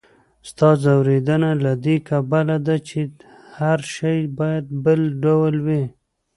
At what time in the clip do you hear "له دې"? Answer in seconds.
1.63-1.95